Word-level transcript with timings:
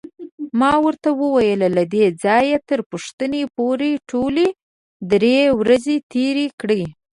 ما 0.59 0.71
ورته 0.85 1.09
وویل: 1.21 1.61
له 1.77 1.83
دې 1.93 2.05
ځایه 2.23 2.57
تر 2.69 2.79
پوښتنې 2.91 3.43
پورې 3.57 3.91
ټولې 4.09 4.47
درې 5.11 5.39
ورځې 5.59 5.95
تېرې 6.11 6.47
کړې. 6.59 6.83